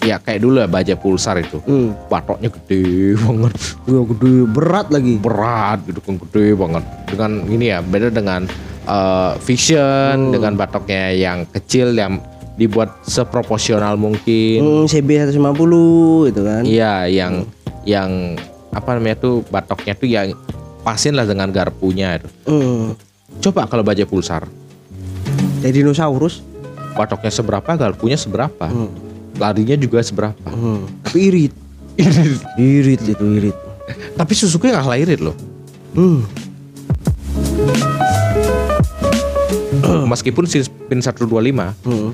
ya 0.00 0.16
kayak 0.16 0.40
dulu 0.40 0.56
ya 0.58 0.68
baja 0.68 0.96
pulsar 0.96 1.36
itu. 1.36 1.60
Hmm. 1.62 1.92
Batoknya 2.08 2.48
gede 2.48 3.12
banget, 3.20 3.52
gede 3.84 4.34
berat 4.48 4.86
lagi. 4.88 5.14
berat 5.20 5.78
gitu 5.84 6.00
kan 6.00 6.14
gede 6.16 6.56
banget. 6.56 6.84
Dengan 7.06 7.30
ini 7.46 7.64
ya 7.68 7.78
beda 7.78 8.08
dengan 8.08 8.48
eh, 8.82 9.32
Vision 9.40 10.30
dengan 10.30 10.54
batoknya 10.54 11.12
yang 11.12 11.44
kecil 11.48 11.92
yang 11.92 12.18
dibuat 12.54 13.02
seproporsional 13.02 13.96
mungkin. 13.96 14.60
Hmm, 14.60 14.84
CB 14.84 15.32
150 15.32 16.30
itu 16.30 16.40
kan. 16.44 16.62
Iya, 16.62 16.94
yang 17.08 17.48
yang 17.82 18.36
apa 18.72 18.96
namanya 18.96 19.16
tuh 19.18 19.42
batoknya 19.48 19.94
tuh 19.96 20.08
yang 20.08 20.36
pasin 20.82 21.16
lah 21.16 21.24
dengan 21.24 21.48
garpunya 21.48 22.20
itu. 22.20 22.28
Hmm. 22.46 22.92
Coba 23.40 23.64
kalau 23.66 23.82
baja 23.82 24.04
pulsar, 24.04 24.44
Kayak 25.60 25.74
dinosaurus. 25.82 26.44
batoknya 26.92 27.32
seberapa, 27.32 27.70
garpunya 27.72 28.20
seberapa, 28.20 28.68
Hmm. 28.68 28.92
larinya 29.40 29.72
juga 29.80 30.04
seberapa. 30.04 30.48
Hmm. 30.52 30.84
Tapi 31.08 31.18
irit. 31.24 31.52
Irit 32.60 33.00
itu 33.00 33.24
irit. 33.40 33.56
Tapi 34.12 34.32
Suzuki 34.36 34.68
nggak 34.68 35.00
irit 35.00 35.20
loh. 35.24 35.36
Hmm. 35.96 36.20
Meskipun 40.12 40.44
Spin 40.44 41.00
125 41.00 41.72
Hmm. 41.82 42.12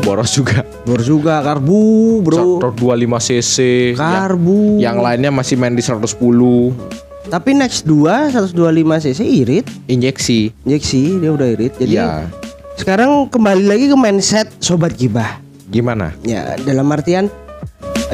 boros 0.00 0.30
juga. 0.30 0.62
Bor 0.86 1.02
juga 1.02 1.42
karbu, 1.42 1.82
Bro. 2.22 2.62
125 2.62 3.18
cc. 3.18 3.56
yang, 3.92 3.98
Karbu. 3.98 4.58
yang 4.78 4.96
lainnya 4.96 5.34
masih 5.34 5.58
main 5.58 5.74
di 5.74 5.82
110 5.82 6.70
Tapi 7.26 7.50
Next 7.52 7.82
2 7.82 8.30
125 8.30 8.54
cc 9.02 9.20
irit. 9.20 9.66
injeksi. 9.90 10.54
Injeksi 10.62 11.18
dia 11.18 11.30
udah 11.34 11.48
irit. 11.50 11.74
Jadi 11.74 11.98
Iya. 11.98 12.30
sekarang 12.78 13.26
kembali 13.26 13.66
lagi 13.66 13.90
ke 13.90 13.96
mindset 13.98 14.46
sobat 14.62 14.94
gibah. 14.94 15.42
Gimana? 15.66 16.14
Ya, 16.22 16.54
dalam 16.56 16.86
artian 16.86 17.26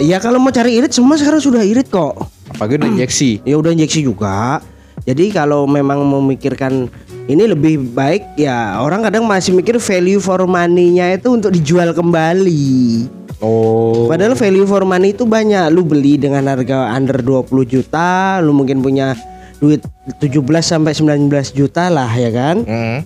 ya 0.01 0.17
kalau 0.17 0.41
mau 0.41 0.49
cari 0.49 0.81
irit 0.81 0.91
semua 0.91 1.21
sekarang 1.21 1.45
sudah 1.45 1.61
irit 1.61 1.93
kok. 1.93 2.17
Apalagi 2.49 2.81
udah 2.81 2.89
injeksi. 2.91 3.45
Ya 3.45 3.61
udah 3.61 3.69
injeksi 3.71 4.01
juga. 4.01 4.65
Jadi 5.05 5.29
kalau 5.29 5.69
memang 5.69 6.01
memikirkan 6.01 6.89
ini 7.31 7.47
lebih 7.47 7.95
baik 7.95 8.35
ya 8.35 8.83
orang 8.83 9.07
kadang 9.07 9.25
masih 9.27 9.55
mikir 9.55 9.79
value 9.79 10.19
for 10.19 10.43
money-nya 10.47 11.15
itu 11.15 11.31
untuk 11.31 11.55
dijual 11.55 11.95
kembali. 11.95 13.07
Oh. 13.43 14.07
Padahal 14.07 14.39
value 14.39 14.67
for 14.67 14.87
money 14.87 15.15
itu 15.15 15.27
banyak. 15.27 15.67
Lu 15.75 15.83
beli 15.83 16.15
dengan 16.15 16.47
harga 16.47 16.95
under 16.95 17.19
20 17.19 17.51
juta, 17.67 18.39
lu 18.39 18.55
mungkin 18.55 18.83
punya 18.83 19.19
duit 19.59 19.83
17 20.23 20.43
sampai 20.63 20.95
19 20.95 21.31
juta 21.55 21.91
lah 21.91 22.11
ya 22.15 22.31
kan. 22.31 22.63
Hmm. 22.63 22.99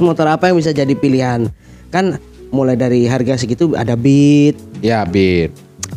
Motor 0.00 0.36
apa 0.36 0.48
yang 0.48 0.56
bisa 0.60 0.72
jadi 0.72 0.92
pilihan? 0.92 1.48
Kan 1.92 2.16
mulai 2.52 2.76
dari 2.76 3.08
harga 3.08 3.40
segitu 3.40 3.72
ada 3.72 3.96
Beat, 3.96 4.56
Ya, 4.84 5.04
Beat. 5.08 5.52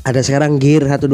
Ada 0.06 0.22
sekarang 0.22 0.56
Gear 0.56 0.86
125, 0.86 1.10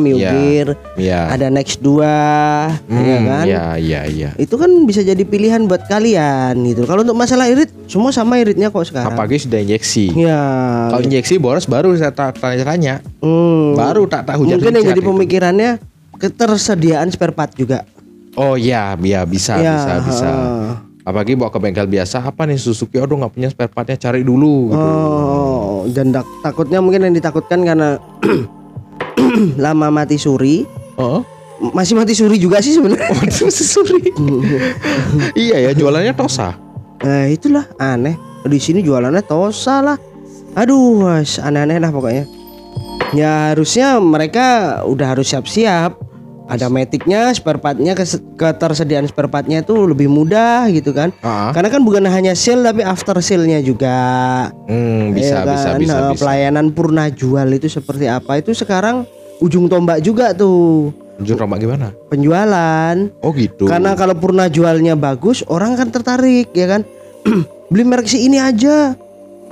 Mio 0.00 0.16
Ya, 0.16 0.32
Gear, 0.32 0.68
ya. 0.96 1.28
ada 1.28 1.46
Next 1.46 1.78
2, 1.78 2.00
ya 2.00 2.80
Hmm, 2.88 3.28
kan? 3.28 3.44
Ya, 3.44 3.64
ya, 3.76 4.00
ya. 4.04 4.30
Itu 4.34 4.56
kan 4.56 4.72
bisa 4.82 5.00
jadi 5.00 5.20
pilihan 5.20 5.68
buat 5.68 5.84
kalian 5.84 6.56
gitu. 6.64 6.82
Kalau 6.82 7.04
untuk 7.04 7.12
masalah 7.14 7.44
irit, 7.46 7.68
semua 7.84 8.08
sama 8.08 8.40
iritnya 8.40 8.72
kok 8.72 8.82
sekarang. 8.82 9.12
Apalagi 9.12 9.36
sudah 9.38 9.60
injeksi. 9.60 10.16
Ya. 10.16 10.40
Kalau 10.88 11.04
injeksi 11.04 11.36
boros 11.36 11.68
baru 11.68 11.92
saya 11.92 12.08
ta- 12.10 12.32
tanya-tanya. 12.32 13.04
hmm, 13.20 13.76
Baru 13.76 14.08
tak 14.08 14.24
tak 14.24 14.40
hujan 14.40 14.56
mungkin 14.56 14.74
yang 14.74 14.86
jadi 14.88 14.98
itu. 14.98 15.06
pemikirannya 15.06 15.70
ketersediaan 16.16 17.12
spare 17.12 17.30
part 17.30 17.52
juga. 17.52 17.84
Oh 18.32 18.56
ya, 18.56 18.96
ya 18.96 19.28
bisa, 19.28 19.60
Ya, 19.60 19.76
bisa, 19.76 19.92
bisa. 20.02 20.30
Apalagi 21.02 21.34
bawa 21.34 21.50
ke 21.50 21.58
bengkel 21.58 21.90
biasa, 21.90 22.22
apa 22.22 22.46
nih 22.46 22.54
Suzuki? 22.54 22.94
Aduh 22.94 23.18
nggak 23.18 23.34
punya 23.34 23.48
spare 23.50 23.66
partnya, 23.66 23.98
cari 23.98 24.22
dulu. 24.22 24.70
Gitu. 24.70 24.78
Oh, 24.78 25.82
dan 25.90 26.14
takutnya 26.46 26.78
mungkin 26.78 27.10
yang 27.10 27.14
ditakutkan 27.14 27.66
karena 27.66 27.98
lama 29.64 29.90
mati 29.90 30.14
suri. 30.14 30.62
Oh, 30.94 31.26
Masih 31.62 31.94
mati 31.94 32.14
suri 32.14 32.38
juga 32.38 32.58
sih 32.62 32.74
sebenarnya. 32.74 33.06
waduh 33.18 33.50
Suzuki. 33.50 34.14
iya 35.46 35.58
ya, 35.58 35.70
jualannya 35.74 36.14
Tosa. 36.14 36.54
Nah, 37.02 37.26
itulah 37.26 37.66
aneh. 37.78 38.14
Di 38.46 38.58
sini 38.62 38.82
jualannya 38.82 39.22
Tosa 39.26 39.82
lah. 39.82 39.98
Aduh, 40.54 41.02
aneh-aneh 41.18 41.78
lah 41.82 41.90
pokoknya. 41.90 42.26
Ya 43.14 43.50
harusnya 43.54 43.98
mereka 43.98 44.80
udah 44.86 45.18
harus 45.18 45.30
siap-siap. 45.34 45.98
Ada 46.52 46.66
metiknya, 46.68 47.32
spare 47.32 47.56
partnya, 47.56 47.96
ketersediaan 48.36 49.04
spare 49.04 49.26
partnya 49.26 49.60
itu 49.60 49.72
lebih 49.72 50.06
mudah 50.06 50.68
gitu 50.68 50.92
kan. 50.92 51.08
Ah, 51.20 51.48
Karena 51.50 51.68
kan 51.68 51.80
bukan 51.80 52.04
hanya 52.04 52.32
sale 52.32 52.60
tapi 52.62 52.80
after 52.80 53.16
sale-nya 53.18 53.58
juga. 53.58 53.96
hmm, 54.68 55.16
bisa, 55.16 55.40
ya 55.40 55.48
bisa, 55.48 55.68
kan? 55.68 55.78
bisa, 55.80 55.94
Nah, 55.94 56.10
bisa. 56.12 56.20
Pelayanan 56.20 56.66
purna 56.70 57.08
jual 57.08 57.48
itu 57.48 57.66
seperti 57.66 58.06
apa? 58.06 58.36
Itu 58.36 58.52
sekarang 58.52 59.08
ujung 59.40 59.66
tombak 59.66 59.98
juga 60.00 60.30
tuh 60.30 60.92
Jujur 61.16 61.36
rombak 61.36 61.60
gimana? 61.60 61.92
penjualan. 62.08 62.96
Oh 63.20 63.30
gitu. 63.32 63.68
Karena 63.68 63.92
kalau 63.94 64.12
purna 64.12 64.48
jualnya 64.48 64.92
bagus, 64.92 65.44
orang 65.46 65.74
kan 65.74 65.88
tertarik 65.88 66.52
ya 66.52 66.66
kan. 66.68 66.82
Beli 67.70 67.84
merek 67.84 68.04
si 68.04 68.26
ini 68.26 68.36
aja. 68.36 68.92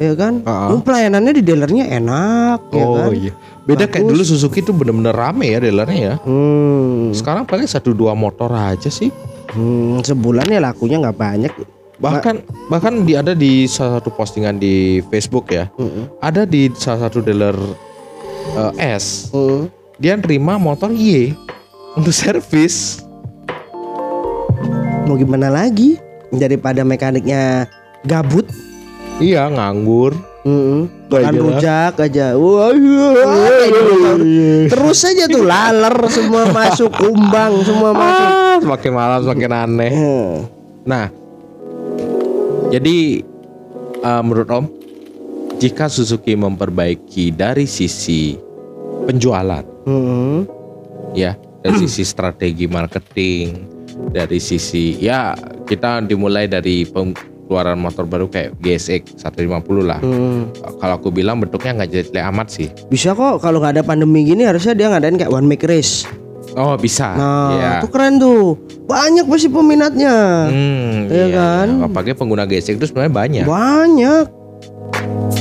Ya 0.01 0.17
kan? 0.17 0.41
Ah. 0.49 0.73
Oh, 0.73 0.81
pelayanannya 0.81 1.37
di 1.37 1.43
dealernya 1.45 1.85
enak 1.93 2.73
ya 2.73 2.85
oh 2.89 2.97
kan. 2.97 3.09
iya. 3.13 3.33
Beda 3.69 3.85
kayak 3.85 4.09
dulu 4.09 4.25
Suzuki 4.25 4.65
tuh 4.65 4.73
bener-bener 4.73 5.13
rame 5.13 5.53
ya 5.53 5.61
dealernya 5.61 6.01
ya. 6.01 6.15
Hmm. 6.25 7.13
Sekarang 7.13 7.45
paling 7.45 7.69
satu 7.69 7.93
dua 7.93 8.17
motor 8.17 8.49
aja 8.49 8.89
sih. 8.89 9.13
Hmm, 9.53 10.01
sebulan 10.01 10.49
ya 10.49 10.65
lakunya 10.65 10.97
nggak 11.05 11.19
banyak. 11.21 11.53
Bahkan 12.01 12.35
bahkan 12.73 13.05
di 13.05 13.13
ada 13.13 13.37
di 13.37 13.69
salah 13.69 14.01
satu 14.01 14.09
postingan 14.17 14.57
di 14.57 15.05
Facebook 15.13 15.53
ya. 15.53 15.69
Mm-mm. 15.77 16.09
Ada 16.25 16.49
di 16.49 16.73
salah 16.73 17.13
satu 17.13 17.21
dealer 17.21 17.55
eh, 18.57 18.97
S. 18.97 19.29
Hmm. 19.37 19.69
Dia 20.01 20.17
nerima 20.17 20.57
motor 20.57 20.89
Y 20.97 21.37
untuk 21.93 22.17
servis. 22.17 23.05
Mau 25.05 25.21
gimana 25.21 25.53
lagi? 25.53 26.01
Daripada 26.33 26.87
mekaniknya 26.87 27.69
gabut, 28.07 28.49
Iya 29.21 29.53
nganggur. 29.53 30.17
Makan 30.41 31.37
jelas. 31.37 31.37
rujak 31.37 31.95
aja. 32.01 32.33
Wah, 32.33 32.73
dinosaurus. 32.73 34.69
terus 34.73 35.01
aja 35.05 35.25
tuh 35.29 35.45
laler 35.45 35.97
semua 36.09 36.49
masuk, 36.49 36.89
kumbang 36.97 37.61
semua 37.61 37.91
masuk. 37.93 38.25
Ah, 38.25 38.57
semakin 38.57 38.93
malam 38.97 39.21
semakin 39.21 39.53
aneh. 39.53 39.93
Hmm. 39.93 40.35
Nah, 40.89 41.07
jadi 42.73 43.21
eh, 44.01 44.23
menurut 44.25 44.49
Om, 44.49 44.65
jika 45.61 45.93
Suzuki 45.93 46.33
memperbaiki 46.33 47.37
dari 47.37 47.69
sisi 47.69 48.33
penjualan, 49.05 49.65
Hmm. 49.85 50.49
ya, 51.13 51.37
dari 51.61 51.77
sisi 51.85 52.01
strategi 52.01 52.65
marketing, 52.65 53.61
dari 54.09 54.41
sisi 54.41 54.97
ya 54.97 55.37
kita 55.69 56.01
dimulai 56.01 56.49
dari 56.49 56.89
pengeluaran 57.51 57.83
motor 57.83 58.07
baru 58.07 58.31
kayak 58.31 58.63
GSX 58.63 59.27
150 59.27 59.83
lah. 59.83 59.99
Hmm. 59.99 60.55
Kalau 60.55 60.95
aku 60.95 61.11
bilang 61.11 61.43
bentuknya 61.43 61.83
nggak 61.83 61.91
jelek 61.91 62.23
amat 62.31 62.47
sih. 62.47 62.71
Bisa 62.87 63.11
kok 63.19 63.43
kalau 63.43 63.59
nggak 63.59 63.75
ada 63.75 63.83
pandemi 63.83 64.23
gini 64.23 64.47
harusnya 64.47 64.79
dia 64.79 64.87
ngadain 64.87 65.19
kayak 65.19 65.35
one 65.35 65.51
make 65.51 65.67
race. 65.67 66.07
Oh 66.55 66.79
bisa. 66.79 67.11
Nah, 67.19 67.51
ya. 67.59 67.73
itu 67.83 67.91
keren 67.91 68.23
tuh. 68.23 68.55
Banyak 68.87 69.27
pasti 69.27 69.51
peminatnya. 69.51 70.47
Hmm, 70.47 71.11
Iya 71.11 71.27
kan? 71.35 71.69
Apalagi 71.91 72.15
pengguna 72.15 72.47
GSX 72.47 72.75
itu 72.79 72.87
sebenarnya 72.87 73.15
banyak. 73.19 73.45
Banyak. 73.51 74.25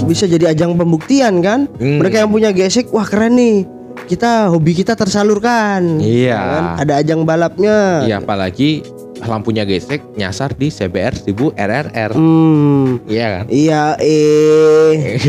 Bisa 0.09 0.25
jadi 0.25 0.49
ajang 0.49 0.73
pembuktian 0.81 1.45
kan? 1.45 1.69
Hmm. 1.77 2.01
Mereka 2.01 2.25
yang 2.25 2.33
punya 2.33 2.49
gesek, 2.49 2.89
wah 2.89 3.05
keren 3.05 3.37
nih. 3.37 3.69
Kita 4.09 4.49
hobi 4.49 4.73
kita 4.73 4.97
tersalurkan. 4.97 6.01
Iya. 6.01 6.33
Ya 6.33 6.41
kan? 6.41 6.63
Ada 6.81 6.93
ajang 7.05 7.21
balapnya. 7.25 8.05
Iya 8.05 8.17
apalagi 8.21 8.81
lampunya 9.27 9.67
gesek 9.67 9.99
nyasar 10.15 10.55
di 10.55 10.71
CBR 10.71 11.15
1000 11.15 11.55
RRR. 11.55 12.11
Hmm. 12.15 13.03
Iya 13.09 13.27
kan? 13.27 13.45
Iya, 13.51 13.83
eh. 13.99 15.19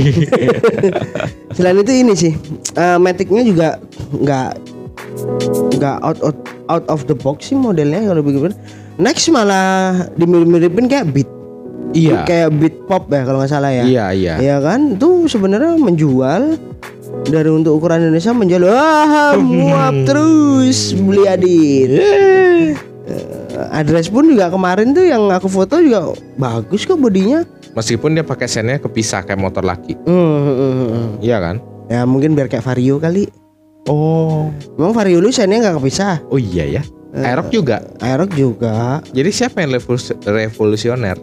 Selain 1.57 1.81
itu 1.81 1.93
ini 1.93 2.15
sih, 2.15 2.33
eh, 2.77 2.99
Matic-nya 3.01 3.43
juga 3.43 3.69
nggak 4.15 4.51
nggak 5.81 5.97
out, 6.05 6.19
out 6.23 6.39
out 6.71 6.85
of 6.87 7.09
the 7.11 7.17
box 7.17 7.51
sih 7.51 7.59
modelnya 7.59 8.07
kalau 8.07 8.23
begitu. 8.23 8.55
Next 9.01 9.27
malah 9.33 10.07
dimirip-miripin 10.15 10.87
kayak 10.87 11.09
beat, 11.11 11.31
Iya. 11.97 12.29
kayak 12.29 12.53
beat 12.61 12.77
pop 12.85 13.09
ya 13.09 13.25
kalau 13.25 13.41
nggak 13.43 13.51
salah 13.51 13.73
ya. 13.73 13.83
Iya, 13.89 14.05
iya. 14.13 14.35
Iya 14.39 14.57
kan? 14.61 15.01
Itu 15.01 15.25
sebenarnya 15.27 15.81
menjual 15.81 16.61
dari 17.27 17.51
untuk 17.51 17.81
ukuran 17.81 18.07
Indonesia 18.07 18.31
menjual 18.37 18.63
wah 18.71 19.35
muap 19.41 19.95
terus 20.07 20.95
beli 20.95 21.25
adit. 21.27 21.91
address 23.69 24.09
pun 24.09 24.25
juga 24.25 24.49
kemarin 24.49 24.97
tuh 24.97 25.05
yang 25.05 25.29
aku 25.29 25.47
foto 25.47 25.77
juga 25.79 26.17
bagus 26.41 26.89
kok 26.89 26.97
bodinya. 26.97 27.45
Meskipun 27.77 28.17
dia 28.17 28.25
pakai 28.25 28.49
sennya 28.51 28.81
kepisah 28.81 29.23
kayak 29.23 29.39
motor 29.39 29.63
laki. 29.63 29.95
Hmm, 30.09 30.41
hmm. 30.47 31.09
Iya 31.21 31.39
kan? 31.39 31.57
Ya 31.93 32.03
mungkin 32.09 32.33
biar 32.33 32.49
kayak 32.49 32.65
Vario 32.65 32.99
kali. 32.99 33.31
Oh. 33.87 34.51
Memang 34.79 34.93
Vario 34.95 35.19
lu 35.23 35.31
sennya 35.31 35.61
nggak 35.61 35.77
kepisah. 35.83 36.23
Oh 36.31 36.39
iya 36.41 36.81
ya. 36.81 36.83
Aerox 37.11 37.51
juga. 37.51 37.83
Aerox 37.99 38.31
juga. 38.39 39.03
Jadi 39.11 39.31
siapa 39.35 39.63
yang 39.67 39.75
revolu- 39.75 40.19
revolusioner? 40.23 41.19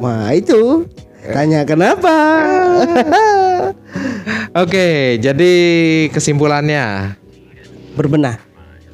Wah 0.00 0.28
itu. 0.32 0.84
Tanya 1.22 1.62
kenapa? 1.62 2.12
Oke, 4.62 5.16
jadi 5.22 5.52
kesimpulannya 6.12 7.16
berbenah. 7.96 8.36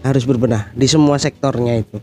Harus 0.05 0.23
berbenah 0.23 0.71
di 0.79 0.87
semua 0.87 1.19
sektornya 1.19 1.83
itu. 1.83 1.99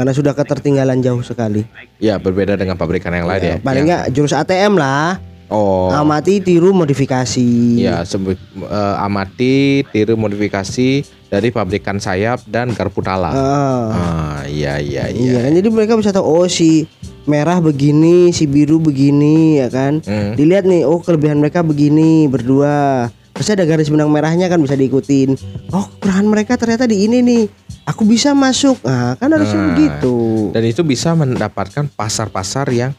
Karena 0.00 0.16
sudah 0.16 0.32
ketertinggalan 0.32 1.04
jauh 1.04 1.20
sekali. 1.20 1.68
ya 2.00 2.16
berbeda 2.16 2.56
dengan 2.56 2.72
pabrikan 2.72 3.12
yang 3.12 3.28
lain 3.28 3.42
ya. 3.44 3.56
Paling 3.60 3.84
Yang- 3.84 3.88
nggak 3.92 4.04
jurus 4.16 4.32
ATM 4.32 4.80
lah. 4.80 5.20
Oh. 5.50 5.92
Amati, 5.92 6.40
tiru, 6.40 6.72
modifikasi. 6.72 7.76
Ya, 7.76 8.00
sebe- 8.00 8.40
eh, 8.56 8.94
amati, 8.96 9.84
tiru 9.84 10.16
modifikasi 10.16 10.88
dari 11.26 11.48
pabrikan 11.50 11.98
sayap 11.98 12.40
dan 12.46 12.72
garpu 12.72 13.02
tala. 13.02 13.28
Ah, 13.28 13.36
Ah, 13.90 14.40
iya 14.46 14.78
iya 14.78 15.10
iya 15.10 15.36
iya. 15.36 15.38
kan 15.42 15.52
jadi 15.52 15.68
mereka 15.68 15.98
bisa 15.98 16.10
tahu 16.10 16.24
oh 16.24 16.46
si 16.46 16.86
merah 17.26 17.58
begini, 17.58 18.30
si 18.30 18.46
biru 18.46 18.78
begini 18.78 19.58
ya 19.58 19.68
kan. 19.68 20.00
Hmm. 20.00 20.32
Dilihat 20.32 20.64
nih, 20.64 20.86
oh 20.86 20.96
kelebihan 20.96 21.36
mereka 21.36 21.60
begini 21.60 22.24
berdua. 22.24 23.10
Pasti 23.40 23.56
ada 23.56 23.64
garis 23.64 23.88
benang 23.88 24.12
merahnya 24.12 24.52
kan 24.52 24.60
bisa 24.60 24.76
diikutin. 24.76 25.32
Oh 25.72 25.88
kekurangan 25.96 26.28
mereka 26.28 26.60
ternyata 26.60 26.84
di 26.84 27.08
ini 27.08 27.24
nih. 27.24 27.42
Aku 27.88 28.04
bisa 28.04 28.36
masuk. 28.36 28.76
Nah 28.84 29.16
kan 29.16 29.32
harusnya 29.32 29.56
Nah. 29.56 29.68
begitu. 29.72 30.16
Dan 30.52 30.68
itu 30.68 30.84
bisa 30.84 31.16
mendapatkan 31.16 31.88
pasar-pasar 31.88 32.68
yang 32.68 32.92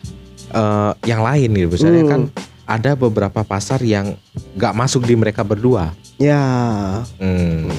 eh, 0.49 0.91
yang 1.06 1.21
lain 1.21 1.54
gitu. 1.54 1.69
Misalnya 1.69 2.01
Hmm. 2.01 2.10
kan 2.10 2.21
ada 2.65 2.97
beberapa 2.97 3.45
pasar 3.45 3.86
yang 3.86 4.17
nggak 4.58 4.73
masuk 4.73 5.06
di 5.06 5.13
mereka 5.13 5.45
berdua. 5.45 5.93
Ya. 6.17 6.41
Hmm. 7.21 7.69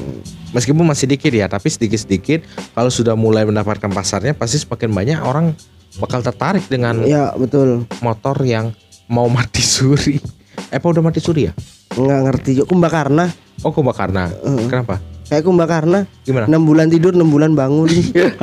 Meskipun 0.54 0.86
masih 0.86 1.10
dikit 1.10 1.34
ya, 1.34 1.50
tapi 1.50 1.66
sedikit-sedikit 1.66 2.46
kalau 2.72 2.88
sudah 2.88 3.18
mulai 3.18 3.42
mendapatkan 3.42 3.90
pasarnya 3.90 4.32
pasti 4.32 4.56
semakin 4.56 4.88
banyak 4.88 5.18
orang 5.18 5.50
bakal 5.98 6.22
tertarik 6.22 6.62
dengan 6.70 7.02
Ya 7.02 7.34
betul. 7.34 7.90
motor 7.98 8.38
yang 8.46 8.70
mau 9.10 9.26
mati 9.26 9.60
suri. 9.66 10.22
Eh, 10.70 10.78
apa 10.78 10.86
udah 10.86 11.02
mati 11.02 11.18
suri 11.18 11.50
ya? 11.50 11.52
Nggak 11.92 12.20
ngerti 12.26 12.50
juga 12.56 12.66
Kumbakarna. 12.68 13.24
Oh, 13.62 13.70
Kumbakarna. 13.70 14.32
Heeh. 14.32 14.66
Kenapa? 14.66 14.96
Kayak 15.28 15.44
Kumbakarna. 15.44 16.04
Gimana? 16.24 16.46
6 16.48 16.60
bulan 16.62 16.86
tidur, 16.88 17.12
6 17.14 17.24
bulan 17.24 17.52
bangun. 17.52 17.88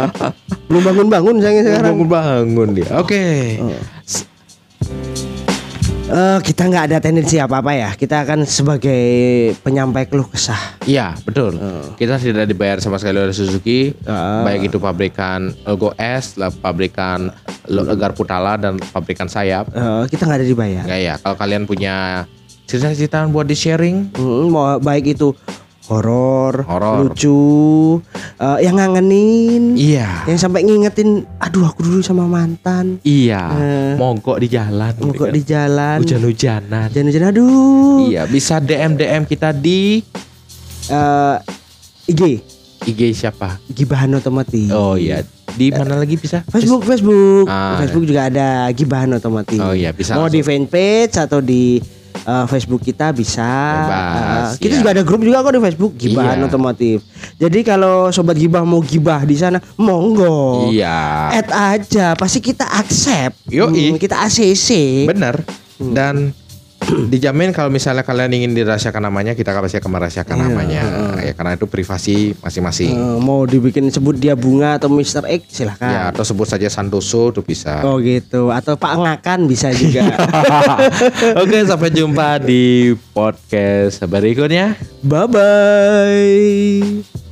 Belum 0.70 0.82
bangun-bangun 0.82 1.36
saya 1.42 1.62
sekarang. 1.62 2.06
bangun 2.06 2.70
dia. 2.78 2.90
Oke. 2.98 3.58
Eh, 6.10 6.40
kita 6.42 6.66
nggak 6.66 6.86
ada 6.90 6.98
tendensi 6.98 7.38
apa-apa 7.38 7.70
ya. 7.78 7.90
Kita 7.94 8.26
akan 8.26 8.42
sebagai 8.42 9.02
penyampai 9.62 10.10
keluh 10.10 10.26
kesah. 10.26 10.82
Iya, 10.82 11.14
betul. 11.22 11.54
Kita 11.94 12.18
tidak 12.18 12.50
dibayar 12.50 12.82
sama 12.82 12.98
sekali 12.98 13.22
oleh 13.22 13.30
Suzuki. 13.30 13.94
Ah. 14.10 14.42
Baik 14.42 14.74
itu 14.74 14.82
pabrikan 14.82 15.54
logo 15.70 15.94
S, 15.94 16.34
lah, 16.34 16.50
pabrikan 16.50 17.30
lo- 17.70 17.86
garpu 17.94 18.26
tala 18.26 18.58
dan 18.58 18.82
pabrikan 18.90 19.30
sayap. 19.30 19.70
Eh, 19.70 20.04
kita 20.10 20.26
nggak 20.26 20.40
ada 20.42 20.48
dibayar. 20.50 20.84
Enggak 20.90 21.02
ya, 21.06 21.14
kalau 21.22 21.38
kalian 21.38 21.70
punya 21.70 22.26
cerita-cerita 22.70 23.26
buat 23.26 23.44
di 23.44 23.58
sharing, 23.58 24.14
Hmm, 24.14 24.46
mau 24.48 24.78
baik 24.78 25.18
itu 25.18 25.34
horor, 25.84 26.70
lucu, 27.02 27.98
eh, 28.38 28.58
yang 28.62 28.78
ngangenin, 28.78 29.74
iya. 29.74 30.22
yang 30.24 30.38
sampai 30.38 30.62
ngingetin, 30.62 31.26
aduh 31.36 31.66
aku 31.66 31.82
dulu 31.82 31.98
sama 32.00 32.24
mantan, 32.24 33.02
Iya, 33.02 33.42
Eh. 33.52 33.92
mogok 33.98 34.38
di 34.38 34.48
jalan. 34.48 34.94
kok 34.94 35.10
gitu 35.10 35.34
di 35.34 35.42
jalan, 35.44 35.98
Hujan-hujanan. 35.98 36.94
hujan-hujan, 36.94 37.24
aduh, 37.26 38.06
Iya, 38.06 38.30
bisa 38.30 38.62
DM 38.62 38.94
DM 38.96 39.24
kita 39.26 39.50
di 39.50 40.06
Eh, 40.86 41.36
IG, 42.08 42.42
IG 42.84 43.02
siapa? 43.12 43.58
gibahan 43.68 44.10
otomotif. 44.12 44.70
Oh 44.70 44.94
iya, 44.94 45.22
di 45.52 45.70
mana 45.70 45.94
lagi 45.96 46.18
bisa? 46.18 46.42
Facebook, 46.46 46.82
Facebook, 46.82 47.46
Ah. 47.46 47.78
Facebook 47.78 48.06
juga 48.06 48.26
ada 48.26 48.66
gibahan 48.70 49.10
otomotif. 49.12 49.58
Oh 49.58 49.70
iya, 49.72 49.90
bisa 49.90 50.14
Mau 50.14 50.26
langsung. 50.26 50.34
di 50.34 50.42
fanpage 50.42 51.14
atau 51.16 51.42
di 51.42 51.78
eh, 52.30 52.46
Facebook 52.46 52.82
kita 52.82 53.10
bisa. 53.10 53.42
Bebas, 53.42 54.48
Eh, 54.54 54.62
kita 54.62 54.74
iya. 54.74 54.80
juga 54.80 54.90
ada 54.92 55.02
grup 55.02 55.22
juga 55.22 55.42
kok 55.42 55.52
di 55.52 55.62
Facebook 55.62 55.94
gibahan 55.96 56.38
Iya. 56.38 56.46
otomotif. 56.46 56.98
Jadi 57.36 57.60
kalau 57.62 58.10
sobat 58.10 58.36
gibah 58.36 58.62
mau 58.62 58.80
gibah 58.80 59.24
di 59.24 59.34
sana, 59.34 59.58
monggo. 59.76 60.70
Iya. 60.70 61.34
Add 61.36 61.50
aja, 61.50 62.08
pasti 62.14 62.40
kita 62.40 62.70
accept. 62.70 63.50
Yoi. 63.50 63.92
Hmm, 63.92 63.98
kita 63.98 64.22
ACC. 64.22 64.70
Bener. 65.06 65.42
Dan 65.80 66.32
dijamin 67.14 67.52
kalau 67.52 67.68
misalnya 67.68 68.02
kalian 68.02 68.32
ingin 68.34 68.52
dirahasiakan 68.56 69.12
namanya 69.12 69.36
kita 69.36 69.52
pasti 69.52 69.78
akan 69.78 69.92
merahasiakan 69.92 70.36
namanya 70.40 70.82
ya 71.20 71.34
karena 71.36 71.52
itu 71.54 71.68
privasi 71.68 72.34
masing-masing 72.40 72.96
Eh, 72.96 73.18
mau 73.20 73.44
dibikin 73.44 73.86
sebut 73.90 74.16
dia 74.16 74.34
bunga 74.34 74.80
atau 74.80 74.88
Mr. 74.90 75.28
X 75.28 75.62
silahkan. 75.62 75.92
ya 75.92 76.02
atau 76.10 76.24
sebut 76.24 76.48
saja 76.48 76.72
Santoso 76.72 77.30
itu 77.30 77.42
bisa 77.44 77.84
Oh 77.84 78.00
gitu 78.00 78.50
atau 78.50 78.74
Pak 78.76 78.94
Ngakan 78.96 79.46
bisa 79.46 79.70
juga. 79.76 80.08
oke 81.42 81.58
sampai 81.68 81.90
jumpa 81.92 82.40
di 82.42 82.96
podcast 83.12 84.02
berikutnya 84.06 84.78
bye 85.04 85.28
bye. 85.28 87.29